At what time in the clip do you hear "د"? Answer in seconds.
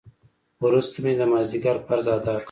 1.19-1.21